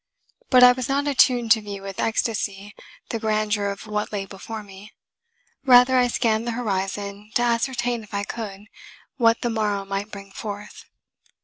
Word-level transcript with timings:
But 0.49 0.63
I 0.63 0.71
was 0.71 0.89
not 0.89 1.07
attuned 1.07 1.51
to 1.51 1.61
view 1.61 1.83
with 1.83 1.99
ecstasy 1.99 2.73
the 3.09 3.19
grandeur 3.19 3.67
of 3.67 3.85
what 3.85 4.11
lay 4.11 4.25
before 4.25 4.63
me; 4.63 4.93
rather 5.63 5.95
I 5.95 6.07
scanned 6.07 6.47
the 6.47 6.53
horizon 6.57 7.29
to 7.35 7.43
ascertain, 7.43 8.01
if 8.01 8.11
I 8.11 8.23
could, 8.23 8.61
what 9.17 9.41
the 9.41 9.51
morrow 9.51 9.85
might 9.85 10.09
bring 10.09 10.31
forth. 10.31 10.85